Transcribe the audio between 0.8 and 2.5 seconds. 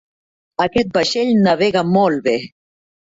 vaixell navega molt bé.